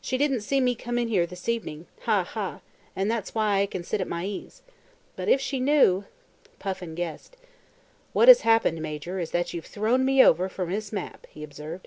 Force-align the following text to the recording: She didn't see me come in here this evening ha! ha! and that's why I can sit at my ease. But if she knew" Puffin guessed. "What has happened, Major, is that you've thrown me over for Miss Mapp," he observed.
She 0.00 0.18
didn't 0.18 0.40
see 0.40 0.60
me 0.60 0.74
come 0.74 0.98
in 0.98 1.06
here 1.06 1.26
this 1.26 1.48
evening 1.48 1.86
ha! 2.00 2.24
ha! 2.24 2.60
and 2.96 3.08
that's 3.08 3.36
why 3.36 3.60
I 3.60 3.66
can 3.66 3.84
sit 3.84 4.00
at 4.00 4.08
my 4.08 4.24
ease. 4.26 4.62
But 5.14 5.28
if 5.28 5.40
she 5.40 5.60
knew" 5.60 6.06
Puffin 6.58 6.96
guessed. 6.96 7.36
"What 8.12 8.26
has 8.26 8.40
happened, 8.40 8.82
Major, 8.82 9.20
is 9.20 9.30
that 9.30 9.54
you've 9.54 9.66
thrown 9.66 10.04
me 10.04 10.24
over 10.24 10.48
for 10.48 10.66
Miss 10.66 10.92
Mapp," 10.92 11.24
he 11.30 11.44
observed. 11.44 11.86